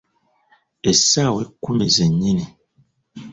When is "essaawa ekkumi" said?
0.91-1.85